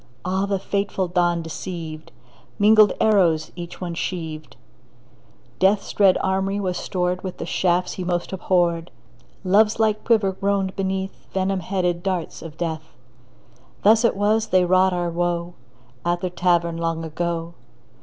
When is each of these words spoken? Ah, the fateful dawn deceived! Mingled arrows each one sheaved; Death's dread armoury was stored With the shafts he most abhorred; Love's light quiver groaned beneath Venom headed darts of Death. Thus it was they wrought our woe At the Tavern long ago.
Ah, 0.25 0.47
the 0.47 0.57
fateful 0.57 1.07
dawn 1.07 1.43
deceived! 1.43 2.11
Mingled 2.57 2.91
arrows 2.99 3.51
each 3.55 3.79
one 3.79 3.93
sheaved; 3.93 4.57
Death's 5.59 5.93
dread 5.93 6.17
armoury 6.21 6.59
was 6.59 6.75
stored 6.77 7.23
With 7.23 7.37
the 7.37 7.45
shafts 7.45 7.93
he 7.93 8.03
most 8.03 8.33
abhorred; 8.33 8.89
Love's 9.43 9.79
light 9.79 10.03
quiver 10.03 10.31
groaned 10.31 10.75
beneath 10.75 11.27
Venom 11.35 11.59
headed 11.59 12.01
darts 12.01 12.41
of 12.41 12.57
Death. 12.57 12.95
Thus 13.83 14.03
it 14.03 14.15
was 14.17 14.47
they 14.47 14.65
wrought 14.65 14.91
our 14.91 15.11
woe 15.11 15.53
At 16.03 16.21
the 16.21 16.31
Tavern 16.31 16.77
long 16.77 17.05
ago. 17.05 17.53